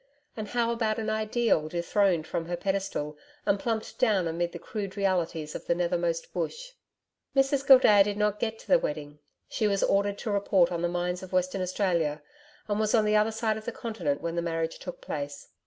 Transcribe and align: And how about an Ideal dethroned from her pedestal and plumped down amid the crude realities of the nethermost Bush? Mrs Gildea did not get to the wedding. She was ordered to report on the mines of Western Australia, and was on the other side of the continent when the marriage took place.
And 0.35 0.47
how 0.47 0.71
about 0.71 0.97
an 0.97 1.11
Ideal 1.11 1.69
dethroned 1.69 2.25
from 2.25 2.47
her 2.47 2.57
pedestal 2.57 3.19
and 3.45 3.59
plumped 3.59 3.99
down 3.99 4.27
amid 4.27 4.51
the 4.51 4.57
crude 4.57 4.97
realities 4.97 5.53
of 5.53 5.67
the 5.67 5.75
nethermost 5.75 6.33
Bush? 6.33 6.71
Mrs 7.35 7.63
Gildea 7.67 8.03
did 8.03 8.17
not 8.17 8.39
get 8.39 8.57
to 8.57 8.67
the 8.67 8.79
wedding. 8.79 9.19
She 9.47 9.67
was 9.67 9.83
ordered 9.83 10.17
to 10.17 10.31
report 10.31 10.71
on 10.71 10.81
the 10.81 10.87
mines 10.89 11.21
of 11.21 11.33
Western 11.33 11.61
Australia, 11.61 12.23
and 12.67 12.79
was 12.79 12.95
on 12.95 13.05
the 13.05 13.15
other 13.15 13.31
side 13.31 13.57
of 13.57 13.65
the 13.65 13.71
continent 13.71 14.21
when 14.21 14.35
the 14.35 14.41
marriage 14.41 14.79
took 14.79 15.01
place. 15.01 15.49